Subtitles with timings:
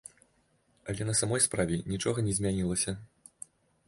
[0.93, 2.91] Але на самой справе нічога не змянілася.